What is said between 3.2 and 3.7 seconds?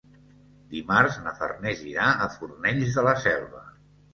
Selva.